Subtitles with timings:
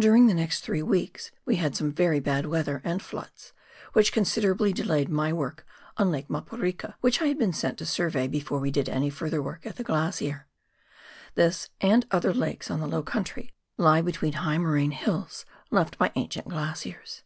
[0.00, 3.52] During the next three weeks we had some very bad weather and floods,
[3.92, 5.66] which considerably delayed my work
[5.98, 9.42] on Lake Maporika, which I had been sent to survey before we did any further
[9.42, 10.46] work at the glacier.
[11.34, 16.12] This, and other lakes on the low country, lie between high moraine hills left by
[16.16, 17.22] ancient glaciers.